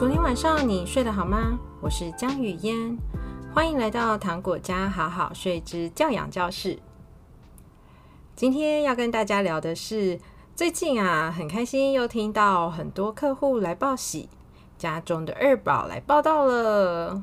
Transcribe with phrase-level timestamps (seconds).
[0.00, 1.58] 昨天晚上你睡得好吗？
[1.82, 2.96] 我是江雨嫣，
[3.52, 6.78] 欢迎来到糖果家好好睡之教养教室。
[8.34, 10.18] 今天要跟大家聊的是，
[10.56, 14.30] 最近啊，很开心又听到很多客户来报喜，
[14.78, 17.22] 家中的二宝来报到了。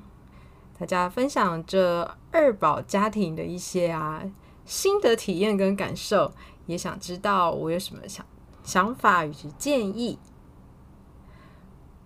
[0.80, 4.21] 大家分享这二宝家庭的一些啊
[4.66, 6.31] 心得体验跟感受，
[6.67, 8.23] 也想知道我有什么想
[8.63, 10.20] 想法以及建议。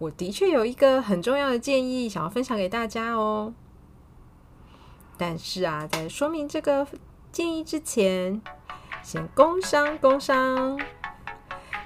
[0.02, 3.54] 我的确有一个很重要的建议想要分享给大家哦，
[5.16, 6.88] 但是啊，在说明这个
[7.32, 8.42] 建议之前，
[9.04, 10.80] 先工商工商。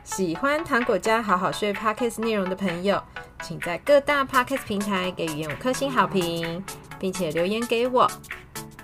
[0.06, 3.04] 喜欢糖果家好好睡 Podcast 内容的朋友，
[3.44, 6.64] 请在各大 Podcast 平台给予五颗星好评，
[6.98, 8.10] 并且留言给我。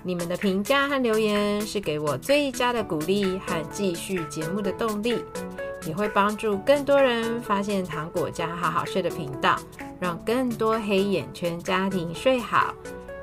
[0.02, 5.24] 你们的评价和留言是给我最佳的鼓励和继续节目的动力。
[5.86, 9.58] 也会帮助更多人发现糖果家好好睡的频道，
[9.98, 12.72] 让更多黑眼圈家庭睡好，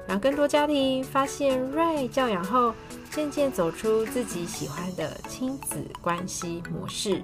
[0.07, 2.73] 让更多家庭发现 Right 教养后，
[3.11, 7.23] 渐渐走出自己喜欢的亲子关系模式。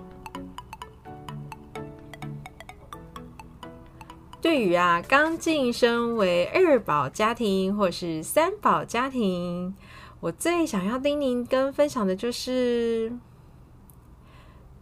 [4.41, 9.75] 对于啊，刚晋升为二宝家庭或是三宝家庭，
[10.21, 13.11] 我最想要叮咛跟分享的就是。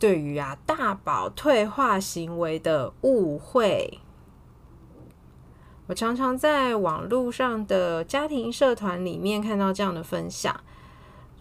[0.04, 4.02] 对于啊大宝退化行为的误会，
[5.88, 10.59] 我常常在网络上的家庭社团里面看到这样的分享，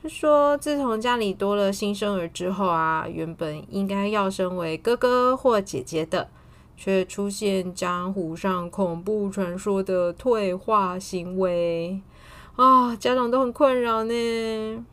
[0.01, 6.31] 就说自从家里多了新生儿之后啊，原本应该要升为哥哥或姐姐的，
[6.77, 12.01] 却出现江湖上恐怖传说的退化行为
[12.55, 14.85] 啊，家长都很困扰呢。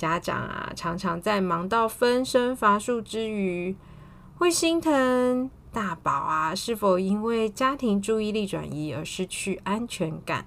[0.00, 3.76] 家长啊，常常在忙到分身乏术之余，
[4.38, 10.46] 会心疼大宝啊，是否因为家庭注意力转移而失去安全感？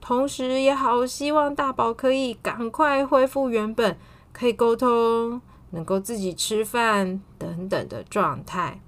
[0.00, 3.96] 同时，也好希望大宝可以赶快恢复原本
[4.32, 8.80] 可以沟通、能够自己吃饭等等的状态。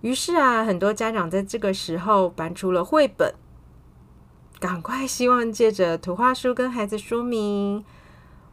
[0.00, 3.32] 于是啊，很多家长在这个时候搬出了绘本。
[4.60, 7.84] 赶快，希望借着图画书跟孩子说明，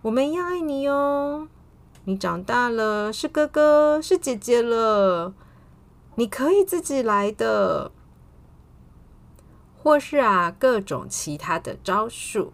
[0.03, 1.47] 我们一样爱你哦。
[2.03, 5.33] 你长大了，是哥哥，是姐姐了，
[6.13, 7.91] 你可以自己来的。
[9.75, 12.53] 或是啊，各种其他的招数。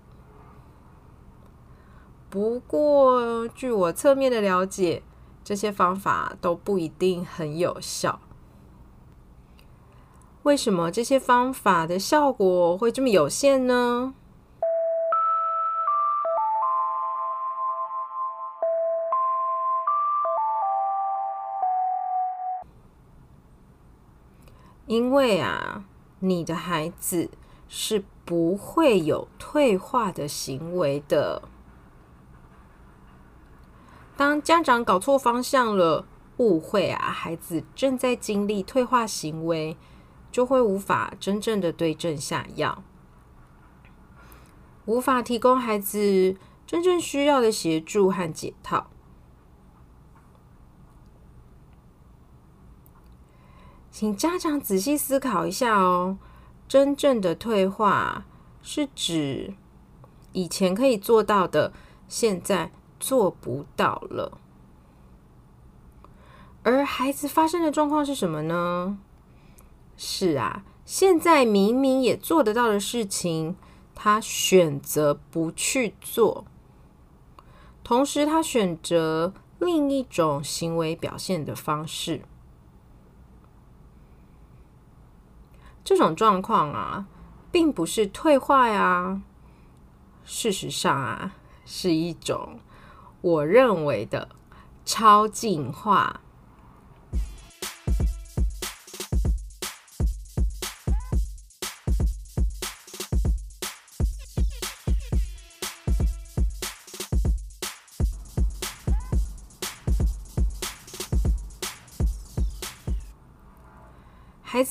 [2.30, 5.04] 不过，据我侧面的了解，
[5.44, 8.22] 这些方法都不一定很有效。
[10.44, 14.16] 为什么这些方法的效果会这么有限呢？
[24.88, 25.84] 因为啊，
[26.20, 27.30] 你的孩子
[27.70, 31.44] 是不会有退化的行为的。
[34.18, 36.06] 当家长搞错方向了，
[36.38, 39.78] 误会啊，孩子正在经历退化行为。
[40.32, 42.84] 就会无法真正的对症下药，
[44.86, 48.88] 无法提供孩子真正需要的协助和解套。
[53.92, 56.18] 请家长仔细思考一下哦，
[56.68, 58.26] 真正的退化
[58.62, 59.54] 是指
[60.32, 61.74] 以前可以做到的，
[62.08, 64.40] 现在做不到了。
[66.64, 68.98] 而孩子发生的状况是什么呢？
[70.04, 73.56] 是啊，现在明明也做得到的事情，
[73.94, 76.44] 他选择不去做，
[77.84, 82.24] 同时他选择另一种行为表现的方式。
[85.84, 87.06] 这种状况啊，
[87.52, 89.22] 并不是退化呀，
[90.26, 92.60] 事实上啊，是一种
[93.22, 94.30] 我认为的
[94.84, 96.22] 超进化。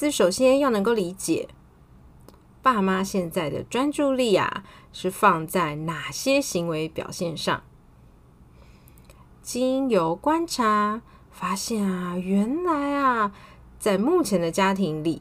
[0.00, 1.46] 孩子首先要能够理解，
[2.62, 4.64] 爸妈现在的专注力啊，
[4.94, 7.62] 是放在哪些行为表现上。
[9.42, 13.34] 经由观察发现啊，原来啊，
[13.78, 15.20] 在目前的家庭里，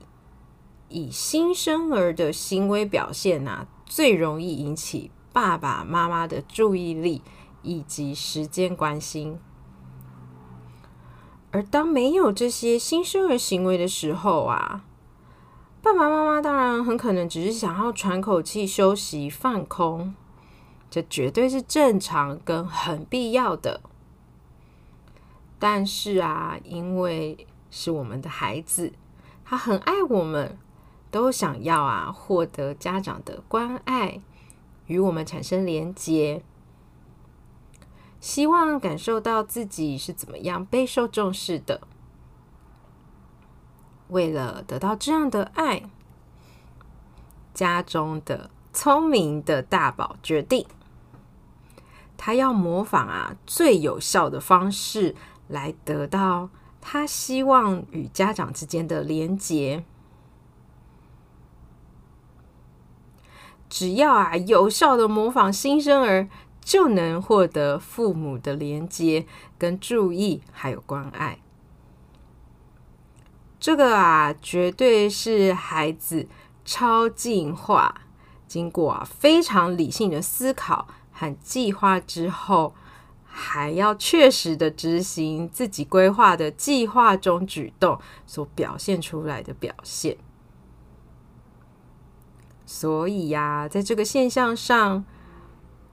[0.87, 7.21] 以新生儿的行为表现啊，最容易引起爸爸妈妈的注意力
[7.63, 9.37] 以及时间关心。
[11.51, 14.83] 而当没有这些新生儿行为的时候啊，
[15.81, 20.13] 爸爸妈妈当然很可能只是想要喘口气、休息、放空，
[20.91, 23.81] 这绝对是正常跟很必要的。
[25.57, 28.93] 但是啊，因为是我们的孩子，
[29.43, 30.57] 他很爱我们，
[31.09, 34.21] 都想要啊获得家长的关爱，
[34.85, 36.43] 与我们产生连结。
[38.19, 41.81] 希望感受到自己是怎么样备受重视的。
[44.09, 45.83] 为了得到这样的爱，
[47.53, 50.65] 家中的聪明的大宝决定，
[52.17, 55.15] 他要模仿啊最有效的方式
[55.47, 56.49] 来得到
[56.81, 59.85] 他希望与家长之间的连结。
[63.69, 66.27] 只要啊有效的模仿新生儿。
[66.61, 69.25] 就能获得父母的连接、
[69.57, 71.39] 跟注意，还有关爱。
[73.59, 76.27] 这个啊，绝对是孩子
[76.63, 78.01] 超进化，
[78.47, 82.75] 经过啊非常理性的思考和计划之后，
[83.25, 90.17] 还要确实的执行自己规划的计划中举动所表现出来的表现。
[92.65, 95.03] 所以呀，在这个现象上。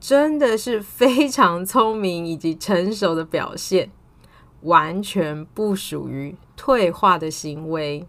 [0.08, 3.90] 真的是非常聪明以及成熟的表现，
[4.60, 8.06] 完全不属于退化的行为。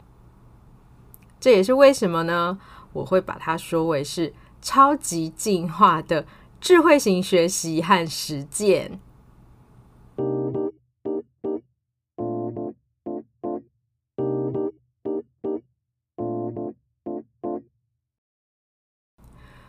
[1.39, 2.59] 这也是为什么呢？
[2.93, 6.27] 我会把它说为是超级进化的
[6.61, 8.99] 智慧型学习和实践。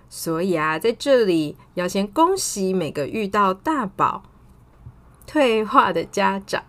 [0.09, 4.23] 所以啊，在这里要先恭喜每个遇到大宝
[5.27, 6.65] 退化的家长，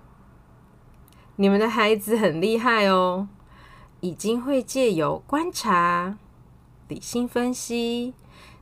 [1.38, 3.30] 你们的孩子很厉害哦，
[4.02, 6.18] 已经会借由观察、
[6.90, 8.14] 理性分析，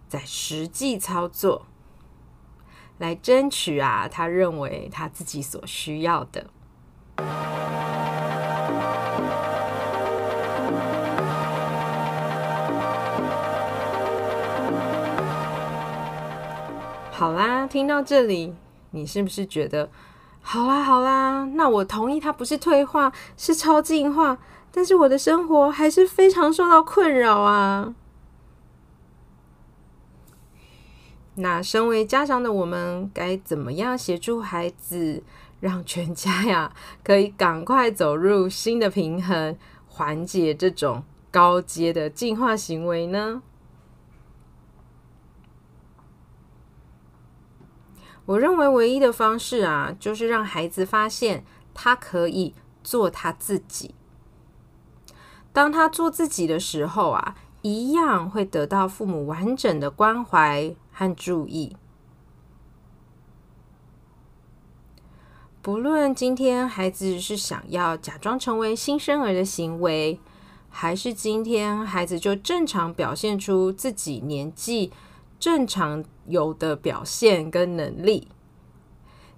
[0.08, 1.66] 在实际操作，
[3.00, 6.52] 来争取啊，他认为他自己所需要的。
[17.18, 18.54] 好啦，听到这里，
[18.92, 19.90] 你是不是觉得
[20.40, 21.46] 好啦好啦？
[21.56, 24.38] 那我同意，它不是退化，是超进化，
[24.72, 27.96] 但是我的生活还是非常受到困扰啊。
[31.34, 35.24] 那身为家长的我们，该怎么样协助孩子，
[35.60, 36.72] 让全家呀
[37.04, 43.42] 可以赶快走入新的平衡，缓解这种高阶的进化行为呢？
[48.28, 52.54] 我认为唯一的方式啊，就是让孩子发现他可以
[52.84, 53.96] 做他自己。
[55.54, 61.78] 当他做自己的时候啊，一样会得到父母完整的关怀和注意。
[65.62, 70.20] 不论今天孩子是想要假装成为新生儿的行为，
[70.70, 74.92] 还是今天孩子就正常表现出自己年纪
[75.40, 78.28] 正常有的表现跟能力，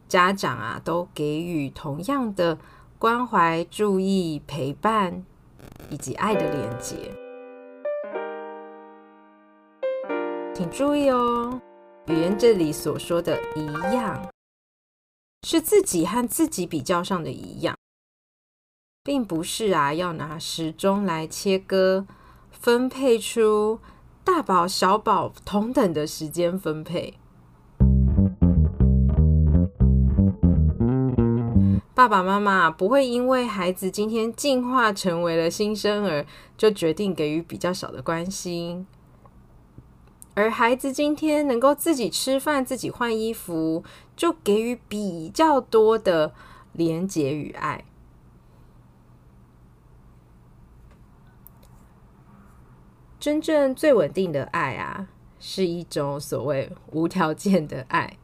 [0.08, 2.58] 家长啊都给予同样的
[2.98, 5.26] 关怀、注意、陪伴
[5.90, 6.96] 以及爱的连接。
[10.54, 11.62] 请注意哦，
[12.08, 14.26] 语言这里所说的一样，
[15.46, 17.78] 是自己和自己比较上的一样，
[19.04, 22.08] 并不是啊要拿时钟来切割、
[22.52, 23.80] 分配出。
[24.32, 27.16] 大宝、小宝同等的时间分配，
[31.96, 38.86] 爸爸妈妈不会因为孩子今天进化成为了新生儿，就决定给予比较少的关心；
[40.36, 43.84] 而孩子今天能够自己吃饭、自己换衣服，
[44.16, 46.34] 就给予比较多的
[46.74, 47.84] 连结与爱。
[53.20, 55.10] 真正最稳定的爱啊，
[55.40, 58.18] 是一种所谓无条件的爱。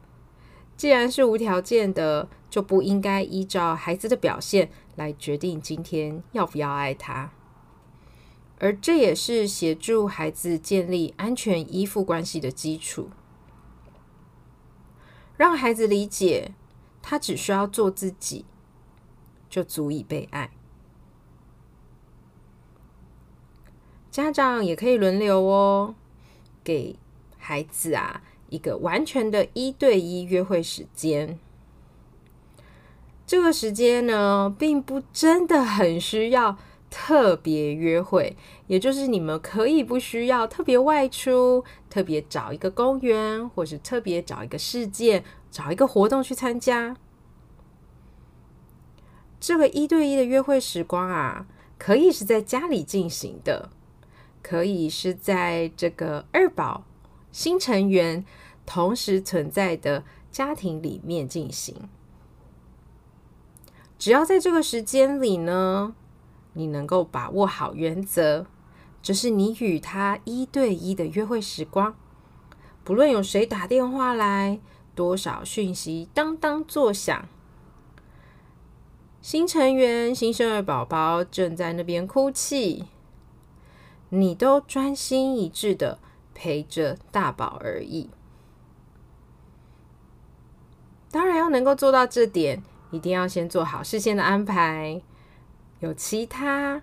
[0.74, 7.30] 既然是无条件的，就不应该依照孩子的表现来决定今天要不要爱他。
[8.58, 13.10] 而这也是协助孩子建立安全依附关系的基础，
[15.36, 16.52] 让孩子理解
[17.02, 18.46] 他只需要做自己，
[19.50, 20.50] 就足以被爱。
[24.16, 25.94] 家长也可以轮流哦，
[26.64, 26.96] 给
[27.36, 31.38] 孩子啊一个完全的一对一约会时间，
[33.26, 36.56] 这个时间呢，并不真的很需要
[36.88, 38.34] 特别约会，
[38.68, 46.96] 也就是你们可以不需要特别外出，特别找一个公园，或是特别找一个事件，找一个活动去参加。
[49.38, 51.46] 这个一对一的约会时光啊，
[51.76, 53.68] 可以是在家里进行的，
[54.46, 56.84] 可以是在这个二宝
[57.32, 58.24] 新成员
[58.64, 61.74] 同时存在的家庭里面进行。
[63.98, 65.96] 只要在这个时间里呢，
[66.52, 68.46] 你能够把握好原则，
[69.02, 71.96] 这是你与他一对一的约会时光。
[72.84, 74.60] 不论有谁打电话来，
[74.94, 77.26] 多少讯息当当作响，
[79.20, 82.84] 新成员新生儿宝宝正在那边哭泣，
[84.08, 85.98] 你都专心一致的
[86.34, 88.10] 陪着大宝而已。
[91.10, 92.62] 当然要能够做到这点。
[92.92, 95.02] 一定要先做好事先的安排，
[95.80, 96.80] 有其他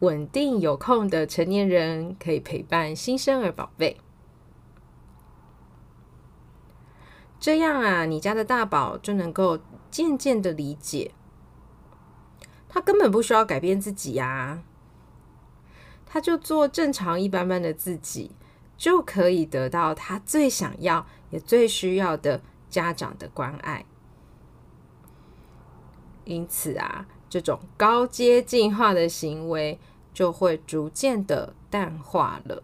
[0.00, 3.96] 稳定有空的成年人可以陪伴新生儿宝贝。
[7.40, 9.58] 这样啊，你家的大宝就能够
[9.90, 11.12] 渐渐的理解，
[12.68, 14.62] 他根本不需要改变自己呀，
[16.10, 18.30] 他就做正常一般般的自己，
[18.78, 23.84] 就可以得到他最想要也最需要的家长的关爱。
[26.24, 29.78] 因此啊，这种高阶进化的行为
[30.14, 32.62] 就会逐渐的淡化了。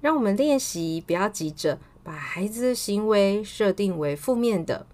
[0.00, 4.86] 让我们练习，不要急着把孩子的行为设定为负面的，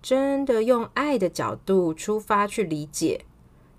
[0.00, 3.24] 真的用爱的角度出发去理解。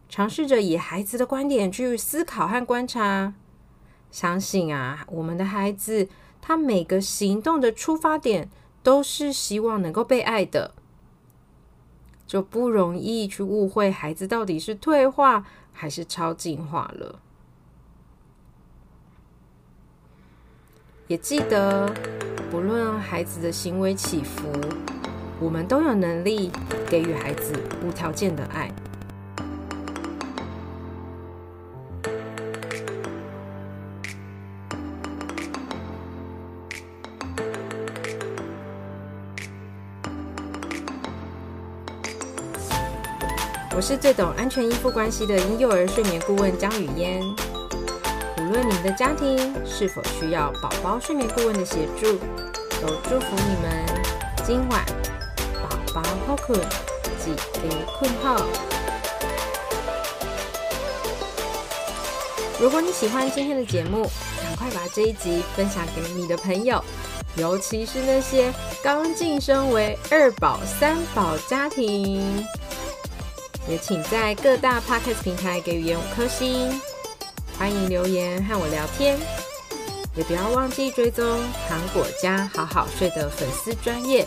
[0.07, 3.33] 尝试着以孩子的观点去思考和观察，
[4.09, 6.09] 相信啊，我们的孩子
[6.41, 8.49] 他每个行动的出发点
[8.81, 10.73] 都是希望能够被爱的，
[12.25, 17.19] 就不容易去误会孩子到底是退化还是超进化了。
[21.09, 21.91] 也记得，
[22.51, 24.47] 不论孩子的行为起伏，
[25.39, 26.51] 我们都有能力
[26.87, 27.51] 给予孩子
[27.83, 28.71] 无条件的爱。
[43.75, 47.58] 我是最懂安全依附关系的婴幼儿睡眠顾问江语嫣。
[48.63, 52.17] 你们的家庭是否需要宝宝睡眠顾问的协助，
[52.81, 53.85] 都祝福你们
[54.45, 54.85] 今晚
[55.61, 56.59] 宝宝好困，
[57.23, 58.45] 记得困好。
[62.59, 64.03] 如果你喜欢今天的节目，
[64.43, 66.83] 赶快把这一集分享给你的朋友，
[67.37, 72.45] 尤其是那些刚晋升为二宝、三宝家庭。
[73.69, 76.69] 也请在各大 Podcast 平台给予五颗星，
[77.59, 79.19] 欢迎留言和我聊天，
[80.15, 81.25] 也不要忘记追踪
[81.67, 84.25] 糖果家好好睡的粉丝专业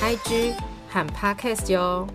[0.00, 0.54] IG
[0.88, 2.08] 和 Podcast 哟。